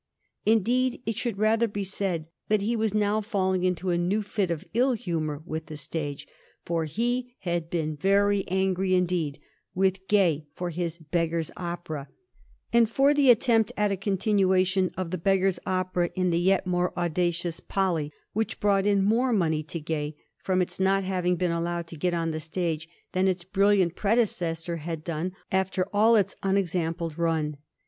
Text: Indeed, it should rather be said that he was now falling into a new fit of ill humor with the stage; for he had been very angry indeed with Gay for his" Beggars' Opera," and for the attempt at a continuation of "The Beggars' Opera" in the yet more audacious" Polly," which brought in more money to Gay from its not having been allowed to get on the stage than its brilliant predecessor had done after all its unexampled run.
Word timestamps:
Indeed, 0.47 0.99
it 1.05 1.15
should 1.15 1.37
rather 1.37 1.67
be 1.67 1.83
said 1.83 2.25
that 2.47 2.63
he 2.63 2.75
was 2.75 2.91
now 2.91 3.21
falling 3.21 3.61
into 3.63 3.91
a 3.91 3.99
new 3.99 4.23
fit 4.23 4.49
of 4.49 4.65
ill 4.73 4.93
humor 4.93 5.43
with 5.45 5.67
the 5.67 5.77
stage; 5.77 6.25
for 6.65 6.85
he 6.85 7.35
had 7.41 7.69
been 7.69 7.95
very 7.97 8.43
angry 8.47 8.95
indeed 8.95 9.37
with 9.75 10.07
Gay 10.07 10.47
for 10.55 10.71
his" 10.71 10.97
Beggars' 11.15 11.51
Opera," 11.55 12.07
and 12.73 12.89
for 12.89 13.13
the 13.13 13.29
attempt 13.29 13.71
at 13.77 13.91
a 13.91 13.95
continuation 13.95 14.89
of 14.97 15.11
"The 15.11 15.19
Beggars' 15.19 15.59
Opera" 15.67 16.09
in 16.15 16.31
the 16.31 16.39
yet 16.39 16.65
more 16.65 16.97
audacious" 16.97 17.59
Polly," 17.79 18.11
which 18.33 18.59
brought 18.59 18.87
in 18.87 19.03
more 19.03 19.31
money 19.31 19.61
to 19.65 19.79
Gay 19.79 20.15
from 20.43 20.63
its 20.63 20.79
not 20.79 21.03
having 21.03 21.35
been 21.35 21.51
allowed 21.51 21.85
to 21.89 21.95
get 21.95 22.15
on 22.15 22.31
the 22.31 22.39
stage 22.39 22.89
than 23.11 23.27
its 23.27 23.43
brilliant 23.43 23.95
predecessor 23.95 24.77
had 24.77 25.03
done 25.03 25.33
after 25.51 25.87
all 25.93 26.15
its 26.15 26.35
unexampled 26.41 27.19
run. 27.19 27.57